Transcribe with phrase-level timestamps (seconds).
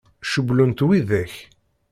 [0.31, 1.33] Cewwlen-tt widak?